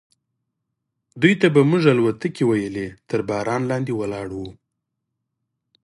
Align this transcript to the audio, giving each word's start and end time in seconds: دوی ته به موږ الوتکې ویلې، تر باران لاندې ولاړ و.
دوی 1.21 1.33
ته 1.41 1.47
به 1.53 1.61
موږ 1.69 1.83
الوتکې 1.91 2.43
ویلې، 2.49 2.87
تر 3.09 3.19
باران 3.29 3.61
لاندې 3.71 3.93
ولاړ 3.95 4.27
و. 4.35 4.39